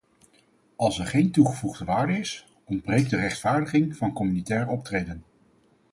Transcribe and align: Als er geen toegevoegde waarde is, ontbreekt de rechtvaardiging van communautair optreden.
Als 0.75 0.99
er 0.99 1.05
geen 1.07 1.31
toegevoegde 1.31 1.85
waarde 1.85 2.19
is, 2.19 2.47
ontbreekt 2.65 3.09
de 3.09 3.15
rechtvaardiging 3.15 3.97
van 3.97 4.13
communautair 4.13 4.67
optreden. 4.69 5.23